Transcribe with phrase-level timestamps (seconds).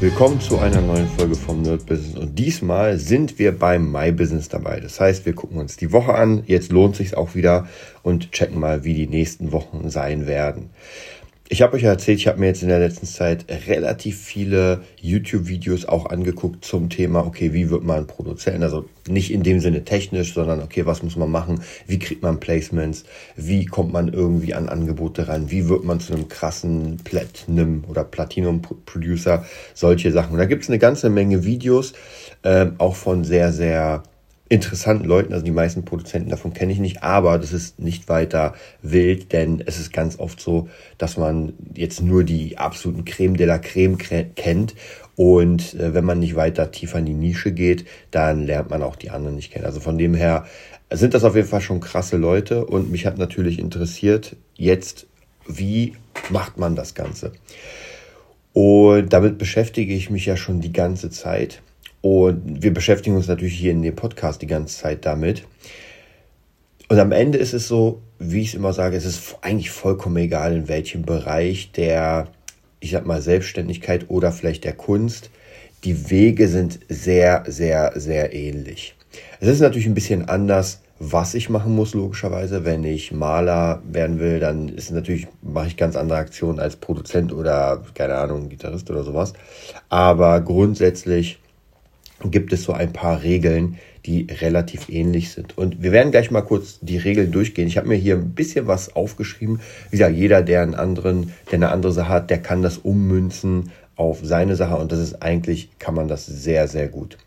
[0.00, 4.48] Willkommen zu einer neuen Folge vom Nerd Business und diesmal sind wir beim My Business
[4.48, 4.78] dabei.
[4.78, 7.66] Das heißt, wir gucken uns die Woche an, jetzt lohnt sich auch wieder
[8.04, 10.70] und checken mal, wie die nächsten Wochen sein werden.
[11.50, 14.82] Ich habe euch ja erzählt, ich habe mir jetzt in der letzten Zeit relativ viele
[15.00, 18.62] YouTube-Videos auch angeguckt zum Thema, okay, wie wird man Produzent?
[18.62, 21.62] Also nicht in dem Sinne technisch, sondern okay, was muss man machen?
[21.86, 23.04] Wie kriegt man Placements?
[23.34, 25.50] Wie kommt man irgendwie an Angebote ran?
[25.50, 29.46] Wie wird man zu einem krassen Platinum oder Platinum-Producer?
[29.72, 30.32] Solche Sachen.
[30.32, 31.94] Und da gibt es eine ganze Menge Videos,
[32.42, 34.02] äh, auch von sehr, sehr
[34.48, 38.54] interessanten Leuten, also die meisten Produzenten davon kenne ich nicht, aber das ist nicht weiter
[38.82, 43.46] wild, denn es ist ganz oft so, dass man jetzt nur die absoluten Creme de
[43.46, 44.74] la Creme kennt
[45.16, 48.96] und äh, wenn man nicht weiter tiefer in die Nische geht, dann lernt man auch
[48.96, 49.66] die anderen nicht kennen.
[49.66, 50.46] Also von dem her
[50.90, 55.06] sind das auf jeden Fall schon krasse Leute und mich hat natürlich interessiert, jetzt,
[55.46, 55.94] wie
[56.30, 57.32] macht man das Ganze?
[58.54, 61.62] Und damit beschäftige ich mich ja schon die ganze Zeit.
[62.00, 65.44] Und wir beschäftigen uns natürlich hier in dem Podcast die ganze Zeit damit.
[66.88, 70.16] Und am Ende ist es so, wie ich es immer sage, es ist eigentlich vollkommen
[70.16, 72.28] egal, in welchem Bereich der,
[72.80, 75.30] ich sag mal, Selbstständigkeit oder vielleicht der Kunst,
[75.84, 78.96] die Wege sind sehr, sehr, sehr ähnlich.
[79.40, 82.64] Es ist natürlich ein bisschen anders, was ich machen muss, logischerweise.
[82.64, 87.32] Wenn ich Maler werden will, dann ist natürlich, mache ich ganz andere Aktionen als Produzent
[87.32, 89.34] oder, keine Ahnung, Gitarrist oder sowas.
[89.88, 91.38] Aber grundsätzlich
[92.24, 95.56] gibt es so ein paar Regeln, die relativ ähnlich sind.
[95.58, 97.68] Und wir werden gleich mal kurz die Regeln durchgehen.
[97.68, 99.60] Ich habe mir hier ein bisschen was aufgeschrieben.
[99.90, 103.70] Wie gesagt, jeder, der einen anderen, der eine andere Sache hat, der kann das ummünzen
[103.96, 107.18] auf seine Sache und das ist eigentlich, kann man das sehr, sehr gut.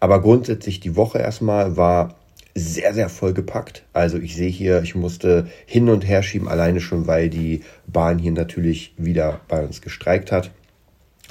[0.00, 2.16] Aber grundsätzlich die Woche erstmal war
[2.54, 3.84] sehr, sehr vollgepackt.
[3.92, 8.18] Also ich sehe hier, ich musste hin und her schieben, alleine schon, weil die Bahn
[8.18, 10.50] hier natürlich wieder bei uns gestreikt hat.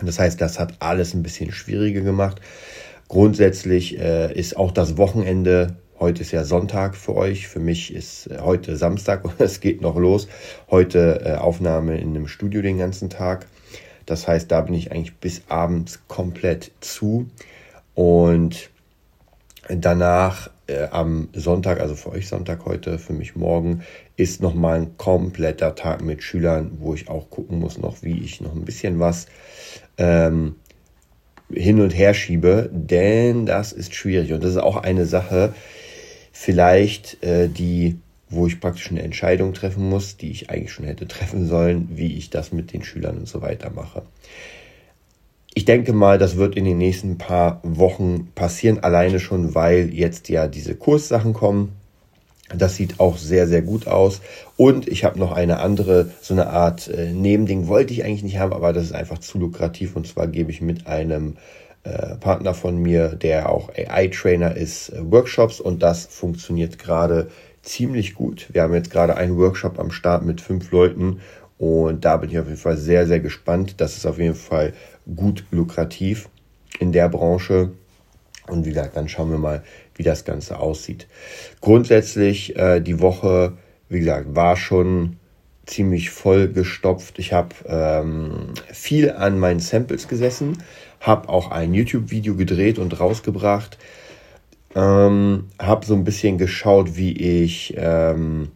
[0.01, 2.41] Das heißt, das hat alles ein bisschen schwieriger gemacht.
[3.07, 8.27] Grundsätzlich äh, ist auch das Wochenende, heute ist ja Sonntag für euch, für mich ist
[8.27, 10.27] äh, heute Samstag und es geht noch los.
[10.69, 13.47] Heute äh, Aufnahme in einem Studio den ganzen Tag.
[14.05, 17.29] Das heißt, da bin ich eigentlich bis abends komplett zu.
[17.95, 18.69] Und
[19.69, 23.83] danach äh, am Sonntag, also für euch Sonntag heute, für mich morgen,
[24.15, 28.41] ist nochmal ein kompletter Tag mit Schülern, wo ich auch gucken muss, noch wie ich
[28.41, 29.27] noch ein bisschen was
[29.97, 30.55] ähm,
[31.55, 34.33] hin und her schiebe, denn das ist schwierig.
[34.33, 35.53] Und das ist auch eine Sache,
[36.31, 37.97] vielleicht, äh, die,
[38.29, 42.17] wo ich praktisch eine Entscheidung treffen muss, die ich eigentlich schon hätte treffen sollen, wie
[42.17, 44.03] ich das mit den Schülern und so weiter mache.
[45.53, 50.29] Ich denke mal, das wird in den nächsten paar Wochen passieren, alleine schon, weil jetzt
[50.29, 51.73] ja diese Kurssachen kommen
[52.55, 54.21] das sieht auch sehr, sehr gut aus.
[54.57, 58.39] Und ich habe noch eine andere, so eine Art äh, Nebending, wollte ich eigentlich nicht
[58.39, 59.95] haben, aber das ist einfach zu lukrativ.
[59.95, 61.37] Und zwar gebe ich mit einem
[61.83, 65.59] äh, Partner von mir, der auch AI-Trainer ist, äh, Workshops.
[65.59, 67.29] Und das funktioniert gerade
[67.61, 68.47] ziemlich gut.
[68.51, 71.21] Wir haben jetzt gerade einen Workshop am Start mit fünf Leuten.
[71.57, 73.75] Und da bin ich auf jeden Fall sehr, sehr gespannt.
[73.79, 74.73] Das ist auf jeden Fall
[75.15, 76.29] gut lukrativ
[76.79, 77.71] in der Branche.
[78.47, 79.63] Und wie gesagt, dann schauen wir mal,
[79.95, 81.07] wie das Ganze aussieht.
[81.61, 83.53] Grundsätzlich äh, die Woche,
[83.89, 85.17] wie gesagt, war schon
[85.65, 87.19] ziemlich voll gestopft.
[87.19, 90.57] Ich habe ähm, viel an meinen Samples gesessen,
[90.99, 93.77] habe auch ein YouTube-Video gedreht und rausgebracht,
[94.75, 98.49] ähm, habe so ein bisschen geschaut, wie ich ähm,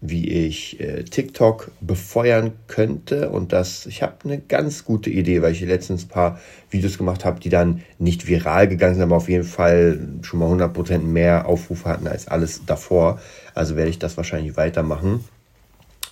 [0.00, 3.30] wie ich äh, TikTok befeuern könnte.
[3.30, 7.24] Und das, ich habe eine ganz gute Idee, weil ich letztens ein paar Videos gemacht
[7.24, 11.46] habe, die dann nicht viral gegangen sind, aber auf jeden Fall schon mal 100% mehr
[11.46, 13.20] Aufrufe hatten als alles davor.
[13.54, 15.24] Also werde ich das wahrscheinlich weitermachen.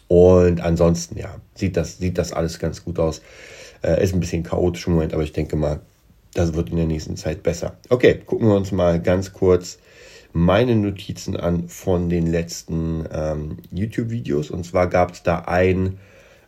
[0.08, 3.22] Und ansonsten, ja, sieht das, sieht das alles ganz gut aus.
[3.82, 5.80] Äh, ist ein bisschen chaotisch im Moment, aber ich denke mal,
[6.34, 7.76] das wird in der nächsten Zeit besser.
[7.88, 9.78] Okay, gucken wir uns mal ganz kurz
[10.36, 14.50] meine Notizen an von den letzten ähm, YouTube-Videos.
[14.50, 15.96] Und zwar gab es da ein,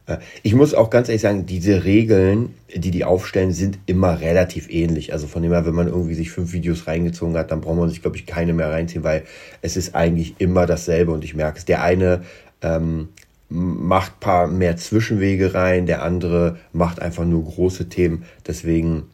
[0.07, 4.69] äh, ich muss auch ganz ehrlich sagen, diese Regeln, die die aufstellen, sind immer relativ
[4.69, 5.15] ähnlich.
[5.15, 7.89] Also von dem her, wenn man irgendwie sich fünf Videos reingezogen hat, dann braucht man
[7.89, 9.25] sich, glaube ich, keine mehr reinziehen, weil
[9.63, 11.65] es ist eigentlich immer dasselbe und ich merke es.
[11.65, 12.25] Der eine
[12.61, 13.09] ähm,
[13.49, 18.25] macht paar mehr Zwischenwege rein, der andere macht einfach nur große Themen.
[18.47, 19.05] Deswegen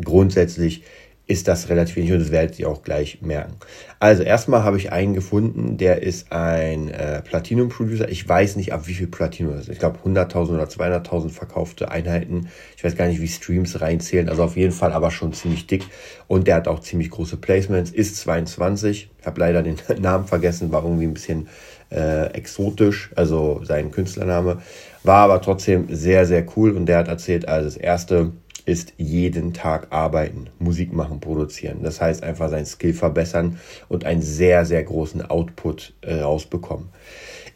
[0.00, 0.84] grundsätzlich
[1.30, 3.54] ist das relativ wenig und das werdet ihr auch gleich merken.
[4.00, 8.08] Also erstmal habe ich einen gefunden, der ist ein äh, Platinum-Producer.
[8.08, 9.68] Ich weiß nicht, ab wie viel Platinum das ist.
[9.68, 12.48] Ich glaube 100.000 oder 200.000 verkaufte Einheiten.
[12.76, 14.28] Ich weiß gar nicht, wie Streams reinzählen.
[14.28, 15.86] Also auf jeden Fall aber schon ziemlich dick.
[16.26, 17.92] Und der hat auch ziemlich große Placements.
[17.92, 19.10] Ist 22.
[19.20, 21.46] Ich habe leider den Namen vergessen, war irgendwie ein bisschen
[21.92, 24.62] äh, exotisch, also sein Künstlername.
[25.04, 26.72] War aber trotzdem sehr, sehr cool.
[26.72, 28.32] Und der hat erzählt, also das erste
[28.70, 31.82] ist jeden Tag arbeiten, Musik machen, produzieren.
[31.82, 33.58] Das heißt einfach sein Skill verbessern
[33.88, 36.88] und einen sehr, sehr großen Output äh, rausbekommen.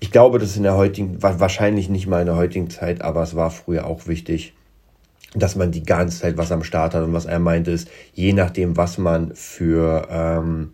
[0.01, 3.23] Ich glaube, das ist in der heutigen, wahrscheinlich nicht mal in der heutigen Zeit, aber
[3.23, 4.55] es war früher auch wichtig,
[5.35, 7.05] dass man die ganze Zeit was am Start hat.
[7.05, 10.73] Und was er meinte ist, je nachdem, was man für ähm,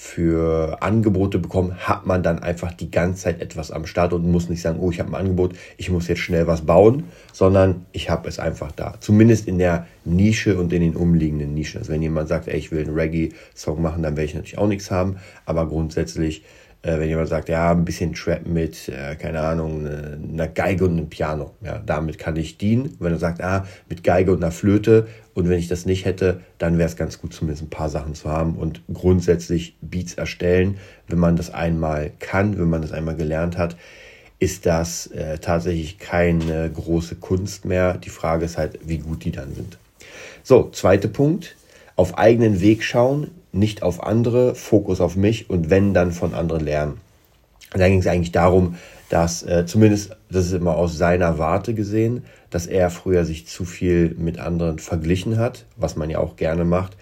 [0.00, 4.48] für Angebote bekommen, hat man dann einfach die ganze Zeit etwas am Start und muss
[4.48, 8.08] nicht sagen, oh, ich habe ein Angebot, ich muss jetzt schnell was bauen, sondern ich
[8.08, 8.94] habe es einfach da.
[9.00, 11.78] Zumindest in der Nische und in den umliegenden Nischen.
[11.80, 14.68] Also wenn jemand sagt, ey, ich will einen Reggae-Song machen, dann werde ich natürlich auch
[14.68, 15.16] nichts haben,
[15.46, 16.44] aber grundsätzlich
[16.82, 20.84] äh, wenn jemand sagt, ja, ein bisschen Trap mit, äh, keine Ahnung, ne, einer Geige
[20.84, 21.54] und einem Piano.
[21.60, 22.96] Ja, damit kann ich dienen.
[23.00, 26.40] Wenn er sagt, ah, mit Geige und einer Flöte und wenn ich das nicht hätte,
[26.58, 30.78] dann wäre es ganz gut, zumindest ein paar Sachen zu haben und grundsätzlich Beats erstellen,
[31.08, 33.76] wenn man das einmal kann, wenn man das einmal gelernt hat,
[34.38, 37.94] ist das äh, tatsächlich keine große Kunst mehr.
[37.94, 39.78] Die Frage ist halt, wie gut die dann sind.
[40.44, 41.56] So, zweiter Punkt.
[41.96, 46.64] Auf eigenen Weg schauen, nicht auf andere, Fokus auf mich und wenn, dann von anderen
[46.64, 47.00] lernen.
[47.72, 48.76] Und da ging es eigentlich darum,
[49.08, 53.64] dass äh, zumindest, das ist immer aus seiner Warte gesehen, dass er früher sich zu
[53.64, 56.96] viel mit anderen verglichen hat, was man ja auch gerne macht,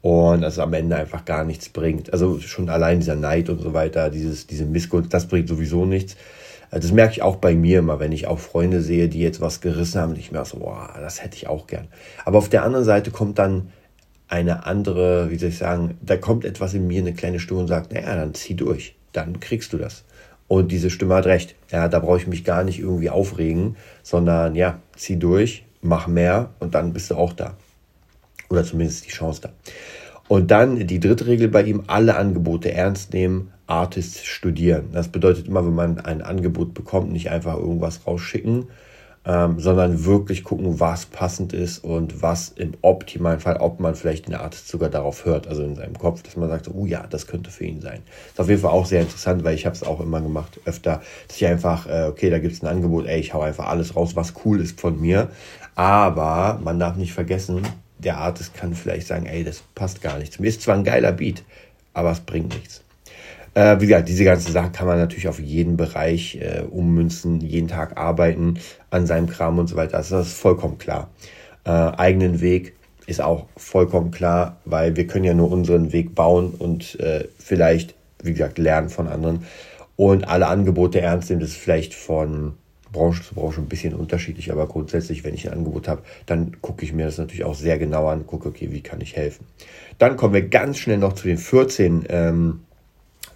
[0.00, 2.12] und das am Ende einfach gar nichts bringt.
[2.12, 6.16] Also schon allein dieser Neid und so weiter, dieses, diese Missgunst, das bringt sowieso nichts.
[6.70, 9.40] Äh, das merke ich auch bei mir immer, wenn ich auch Freunde sehe, die jetzt
[9.40, 11.88] was gerissen haben und ich mir so, boah, das hätte ich auch gern.
[12.24, 13.72] Aber auf der anderen Seite kommt dann
[14.28, 17.68] eine andere, wie soll ich sagen, da kommt etwas in mir, eine kleine Stimme und
[17.68, 20.04] sagt, naja, dann zieh durch, dann kriegst du das.
[20.48, 21.56] Und diese Stimme hat recht.
[21.70, 26.50] Ja, da brauche ich mich gar nicht irgendwie aufregen, sondern ja, zieh durch, mach mehr
[26.58, 27.56] und dann bist du auch da.
[28.50, 29.50] Oder zumindest die Chance da.
[30.28, 34.90] Und dann die dritte Regel bei ihm, alle Angebote ernst nehmen, Artists studieren.
[34.92, 38.68] Das bedeutet immer, wenn man ein Angebot bekommt, nicht einfach irgendwas rausschicken,
[39.28, 44.26] ähm, sondern wirklich gucken, was passend ist und was im optimalen Fall, ob man vielleicht
[44.26, 47.26] den Artist sogar darauf hört, also in seinem Kopf, dass man sagt, oh ja, das
[47.26, 48.00] könnte für ihn sein.
[48.28, 51.02] Ist auf jeden Fall auch sehr interessant, weil ich habe es auch immer gemacht, öfter,
[51.28, 53.94] dass ich einfach, äh, okay, da gibt es ein Angebot, ey, ich hau einfach alles
[53.94, 55.28] raus, was cool ist von mir,
[55.74, 57.62] aber man darf nicht vergessen,
[57.98, 60.40] der Artist kann vielleicht sagen, ey, das passt gar nicht.
[60.40, 61.42] Mir ist zwar ein geiler Beat,
[61.92, 62.82] aber es bringt nichts.
[63.54, 67.68] Äh, wie gesagt, diese ganze Sache kann man natürlich auf jeden Bereich äh, ummünzen, jeden
[67.68, 68.58] Tag arbeiten
[68.90, 69.96] an seinem Kram und so weiter.
[69.96, 71.10] Also das ist vollkommen klar.
[71.64, 72.74] Äh, eigenen Weg
[73.06, 77.94] ist auch vollkommen klar, weil wir können ja nur unseren Weg bauen und äh, vielleicht,
[78.22, 79.44] wie gesagt, lernen von anderen.
[79.96, 82.54] Und alle Angebote ernst nehmen, das ist vielleicht von
[82.92, 86.84] Branche zu Branche ein bisschen unterschiedlich, aber grundsätzlich, wenn ich ein Angebot habe, dann gucke
[86.84, 89.46] ich mir das natürlich auch sehr genau an, gucke, okay, wie kann ich helfen.
[89.98, 92.60] Dann kommen wir ganz schnell noch zu den 14 ähm,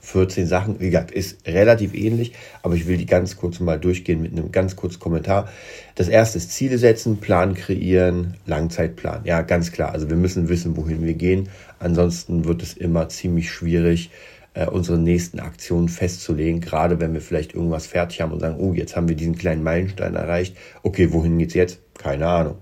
[0.02, 0.80] 14 Sachen.
[0.80, 2.32] Wie gesagt, ist relativ ähnlich,
[2.62, 5.48] aber ich will die ganz kurz mal durchgehen mit einem ganz kurzen Kommentar.
[5.94, 9.22] Das erste ist Ziele setzen, Plan kreieren, Langzeitplan.
[9.24, 9.92] Ja, ganz klar.
[9.92, 11.48] Also wir müssen wissen, wohin wir gehen.
[11.78, 14.10] Ansonsten wird es immer ziemlich schwierig,
[14.54, 18.72] äh, unsere nächsten Aktionen festzulegen, gerade wenn wir vielleicht irgendwas fertig haben und sagen, oh,
[18.74, 20.56] jetzt haben wir diesen kleinen Meilenstein erreicht.
[20.82, 21.78] Okay, wohin geht's jetzt?
[21.96, 22.56] Keine Ahnung.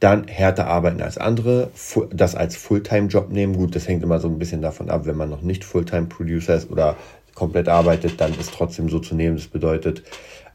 [0.00, 1.70] Dann härter arbeiten als andere,
[2.10, 3.54] das als Fulltime-Job nehmen.
[3.54, 6.70] Gut, das hängt immer so ein bisschen davon ab, wenn man noch nicht Fulltime-Producer ist
[6.70, 6.96] oder
[7.34, 9.36] komplett arbeitet, dann ist trotzdem so zu nehmen.
[9.36, 10.02] Das bedeutet,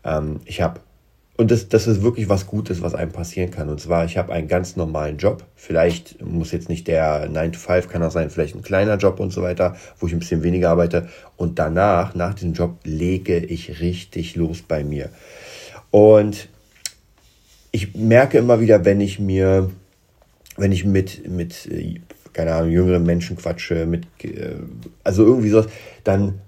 [0.04, 0.80] ähm, ich habe,
[1.38, 3.70] und das, das ist wirklich was Gutes, was einem passieren kann.
[3.70, 5.44] Und zwar, ich habe einen ganz normalen Job.
[5.56, 9.20] Vielleicht muss jetzt nicht der 9 to 5, kann auch sein, vielleicht ein kleiner Job
[9.20, 11.10] und so weiter, wo ich ein bisschen weniger arbeite.
[11.38, 15.10] Und danach, nach diesem Job, lege ich richtig los bei mir.
[15.92, 16.50] Und
[17.76, 19.70] ich merke immer wieder, wenn ich mir,
[20.56, 22.00] wenn ich mit, mit, äh,
[22.32, 24.56] keine Ahnung, jüngeren Menschen quatsche, mit, äh,
[25.04, 25.68] also irgendwie sowas,
[26.06, 26.40] dann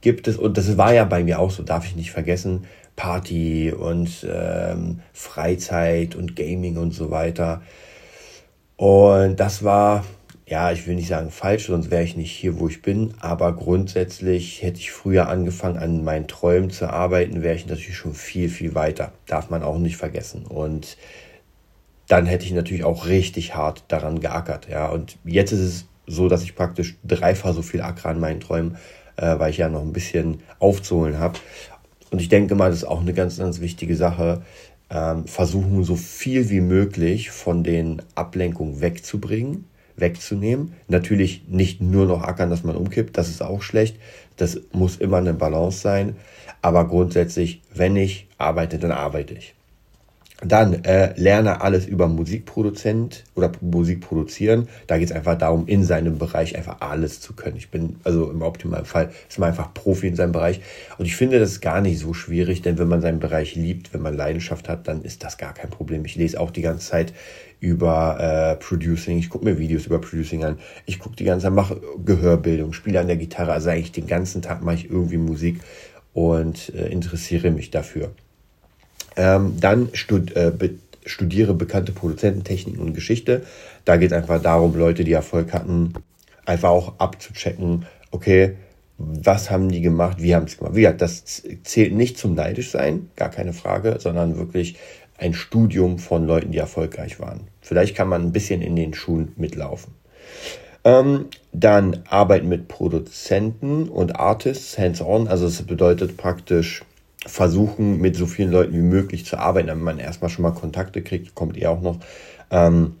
[0.00, 3.72] gibt es, und das war ja bei mir auch so, darf ich nicht vergessen, Party
[3.72, 7.62] und ähm, Freizeit und Gaming und so weiter.
[8.76, 10.04] Und das war
[10.52, 13.14] ja, ich will nicht sagen falsch, sonst wäre ich nicht hier, wo ich bin.
[13.20, 18.12] Aber grundsätzlich hätte ich früher angefangen, an meinen Träumen zu arbeiten, wäre ich natürlich schon
[18.12, 19.12] viel, viel weiter.
[19.24, 20.44] Darf man auch nicht vergessen.
[20.44, 20.98] Und
[22.06, 24.68] dann hätte ich natürlich auch richtig hart daran geackert.
[24.68, 28.40] Ja, und jetzt ist es so, dass ich praktisch dreifach so viel ackere an meinen
[28.40, 28.76] Träumen,
[29.16, 31.38] äh, weil ich ja noch ein bisschen aufzuholen habe.
[32.10, 34.42] Und ich denke mal, das ist auch eine ganz, ganz wichtige Sache.
[34.90, 40.74] Ähm, versuchen, so viel wie möglich von den Ablenkungen wegzubringen wegzunehmen.
[40.88, 43.96] Natürlich nicht nur noch ackern, dass man umkippt, das ist auch schlecht.
[44.36, 46.16] Das muss immer eine Balance sein.
[46.62, 49.54] Aber grundsätzlich, wenn ich arbeite, dann arbeite ich.
[50.44, 54.68] Dann äh, lerne alles über Musikproduzent oder Musik produzieren.
[54.88, 57.56] Da geht es einfach darum, in seinem Bereich einfach alles zu können.
[57.56, 60.60] Ich bin, also im optimalen Fall, ist man einfach Profi in seinem Bereich.
[60.98, 64.02] Und ich finde das gar nicht so schwierig, denn wenn man seinen Bereich liebt, wenn
[64.02, 66.04] man Leidenschaft hat, dann ist das gar kein Problem.
[66.04, 67.12] Ich lese auch die ganze Zeit
[67.60, 71.54] über äh, Producing, ich gucke mir Videos über Producing an, ich gucke die ganze Zeit,
[71.54, 75.60] mache Gehörbildung, spiele an der Gitarre, also eigentlich den ganzen Tag mache ich irgendwie Musik
[76.12, 78.10] und äh, interessiere mich dafür.
[79.16, 80.70] Ähm, dann stud äh, be
[81.04, 83.42] studiere bekannte Produzententechniken und Geschichte.
[83.84, 85.94] Da geht es einfach darum, Leute, die Erfolg hatten,
[86.46, 88.54] einfach auch abzuchecken, okay,
[88.98, 90.76] was haben die gemacht, wie haben sie es gemacht.
[90.76, 94.76] Wie gesagt, das zählt nicht zum neidisch sein, gar keine Frage, sondern wirklich
[95.18, 97.48] ein Studium von Leuten, die erfolgreich waren.
[97.60, 99.94] Vielleicht kann man ein bisschen in den Schulen mitlaufen.
[100.84, 105.28] Ähm, dann arbeiten mit Produzenten und Artists hands-on.
[105.28, 106.82] Also das bedeutet praktisch
[107.26, 111.02] versuchen, mit so vielen Leuten wie möglich zu arbeiten, damit man erstmal schon mal Kontakte
[111.02, 111.98] kriegt, kommt ihr auch noch.
[112.50, 112.96] Ähm,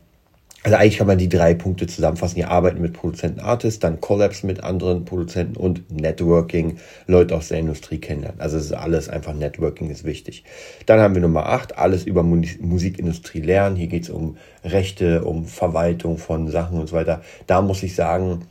[0.64, 2.38] also eigentlich kann man die drei Punkte zusammenfassen.
[2.38, 7.58] Ihr arbeitet mit Produzenten, Artists, dann Collabs mit anderen Produzenten und Networking, Leute aus der
[7.58, 8.40] Industrie kennenlernen.
[8.40, 10.44] Also es ist alles einfach Networking ist wichtig.
[10.86, 13.74] Dann haben wir Nummer acht, alles über Musikindustrie lernen.
[13.74, 17.22] Hier geht es um Rechte, um Verwaltung von Sachen und so weiter.
[17.48, 18.42] Da muss ich sagen,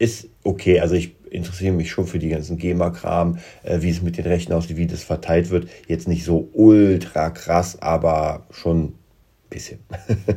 [0.00, 0.80] ist okay.
[0.80, 4.52] Also ich interessiere mich schon für die ganzen GEMA-Kram, äh, wie es mit den Rechten
[4.52, 5.68] aussieht, wie das verteilt wird.
[5.86, 8.94] Jetzt nicht so ultra krass, aber schon ein
[9.50, 9.78] bisschen.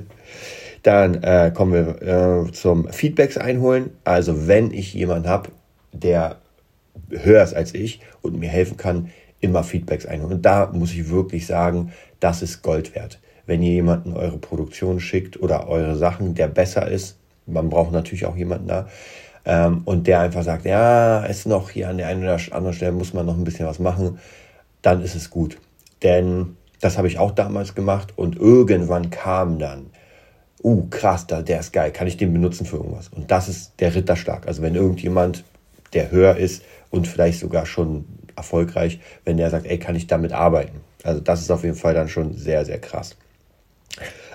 [0.84, 3.92] Dann äh, kommen wir äh, zum Feedbacks einholen.
[4.04, 5.50] Also wenn ich jemanden habe,
[5.92, 6.38] der
[7.10, 9.10] höher ist als ich und mir helfen kann,
[9.40, 10.34] immer Feedbacks einholen.
[10.34, 13.20] Und da muss ich wirklich sagen, das ist Gold wert.
[13.46, 18.26] Wenn ihr jemanden eure Produktion schickt oder eure Sachen, der besser ist, man braucht natürlich
[18.26, 18.88] auch jemanden da,
[19.46, 22.92] ähm, und der einfach sagt, ja, ist noch hier an der einen oder anderen Stelle
[22.92, 24.20] muss man noch ein bisschen was machen,
[24.82, 25.58] dann ist es gut.
[26.04, 29.88] Denn das habe ich auch damals gemacht und irgendwann kam dann,
[30.64, 33.10] uh, krass, der ist geil, kann ich den benutzen für irgendwas?
[33.10, 34.48] Und das ist der Ritterschlag.
[34.48, 35.44] Also wenn irgendjemand,
[35.94, 40.34] der höher ist und vielleicht sogar schon erfolgreich, wenn der sagt, ey, kann ich damit
[40.34, 40.82] arbeiten?
[41.04, 43.16] Also das ist auf jeden Fall dann schon sehr, sehr krass.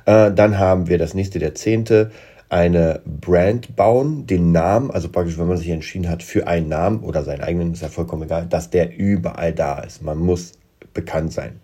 [0.06, 2.12] Äh, dann haben wir das nächste, der zehnte
[2.50, 7.00] eine Brand bauen, den Namen, also praktisch, wenn man sich entschieden hat für einen Namen
[7.00, 10.02] oder seinen eigenen, ist ja vollkommen egal, dass der überall da ist.
[10.02, 10.52] Man muss
[10.92, 11.60] bekannt sein.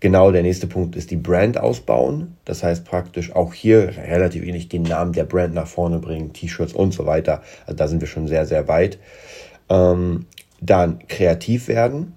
[0.00, 2.36] Genau der nächste Punkt ist die Brand ausbauen.
[2.44, 6.72] Das heißt praktisch auch hier relativ ähnlich den Namen der Brand nach vorne bringen, T-Shirts
[6.72, 7.42] und so weiter.
[7.66, 8.98] Also da sind wir schon sehr, sehr weit.
[9.68, 10.26] Ähm,
[10.60, 12.16] dann kreativ werden,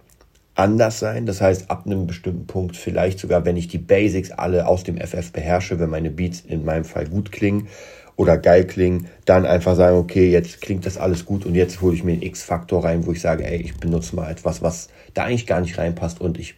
[0.56, 1.26] anders sein.
[1.26, 4.98] Das heißt, ab einem bestimmten Punkt, vielleicht sogar, wenn ich die Basics alle aus dem
[4.98, 7.68] FF beherrsche, wenn meine Beats in meinem Fall gut klingen,
[8.16, 11.96] oder geil klingen, dann einfach sagen, okay, jetzt klingt das alles gut und jetzt hole
[11.96, 15.26] ich mir einen X-Faktor rein, wo ich sage, ey, ich benutze mal etwas, was da
[15.26, 16.56] eigentlich gar nicht reinpasst und ich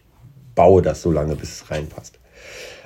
[0.54, 2.18] baue das so lange, bis es reinpasst.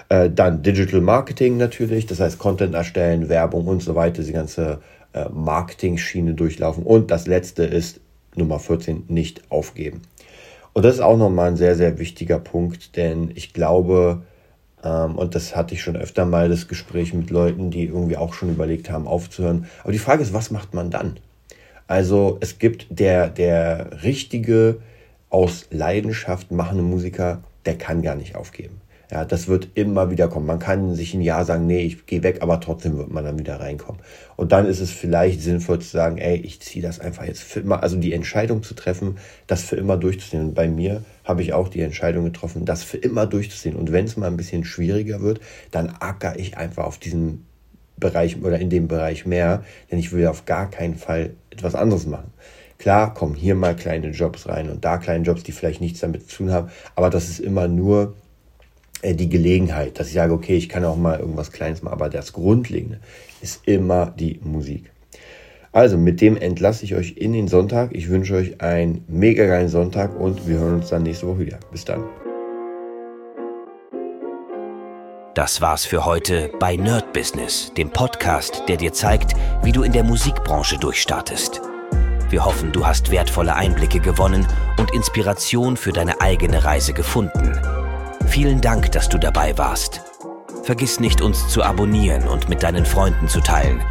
[0.08, 4.80] Äh, dann Digital Marketing natürlich, das heißt Content erstellen, Werbung und so weiter, die ganze
[5.12, 6.84] äh, Marketing-Schiene durchlaufen.
[6.84, 8.00] Und das letzte ist
[8.34, 10.02] Nummer 14, nicht aufgeben.
[10.72, 14.22] Und das ist auch nochmal ein sehr, sehr wichtiger Punkt, denn ich glaube,
[14.88, 18.50] und das hatte ich schon öfter mal das Gespräch mit Leuten, die irgendwie auch schon
[18.50, 19.66] überlegt haben, aufzuhören.
[19.82, 21.18] Aber die Frage ist, was macht man dann?
[21.86, 24.78] Also es gibt der, der richtige,
[25.30, 28.81] aus Leidenschaft machende Musiker, der kann gar nicht aufgeben.
[29.12, 30.46] Ja, das wird immer wieder kommen.
[30.46, 33.38] Man kann sich ein Jahr sagen, nee, ich gehe weg, aber trotzdem wird man dann
[33.38, 34.00] wieder reinkommen.
[34.36, 37.60] Und dann ist es vielleicht sinnvoll zu sagen, ey, ich ziehe das einfach jetzt für
[37.60, 40.42] immer, also die Entscheidung zu treffen, das für immer durchzuziehen.
[40.42, 43.76] Und bei mir habe ich auch die Entscheidung getroffen, das für immer durchzuziehen.
[43.76, 45.40] Und wenn es mal ein bisschen schwieriger wird,
[45.72, 47.44] dann acker ich einfach auf diesem
[47.98, 52.06] Bereich oder in dem Bereich mehr, denn ich will auf gar keinen Fall etwas anderes
[52.06, 52.32] machen.
[52.78, 56.30] Klar kommen hier mal kleine Jobs rein und da kleine Jobs, die vielleicht nichts damit
[56.30, 58.14] zu tun haben, aber das ist immer nur
[59.02, 62.32] die Gelegenheit, dass ich sage, okay, ich kann auch mal irgendwas Kleines machen, aber das
[62.32, 63.00] Grundlegende
[63.40, 64.90] ist immer die Musik.
[65.72, 67.94] Also mit dem entlasse ich euch in den Sonntag.
[67.94, 71.58] Ich wünsche euch einen mega geilen Sonntag und wir hören uns dann nächste Woche wieder.
[71.70, 72.04] Bis dann.
[75.34, 79.92] Das war's für heute bei Nerd Business, dem Podcast, der dir zeigt, wie du in
[79.92, 81.62] der Musikbranche durchstartest.
[82.28, 84.46] Wir hoffen, du hast wertvolle Einblicke gewonnen
[84.78, 87.71] und Inspiration für deine eigene Reise gefunden.
[88.32, 90.00] Vielen Dank, dass du dabei warst.
[90.62, 93.82] Vergiss nicht, uns zu abonnieren und mit deinen Freunden zu teilen.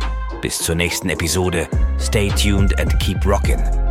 [0.42, 1.68] Bis zur nächsten Episode.
[2.00, 3.91] Stay tuned and keep rockin'.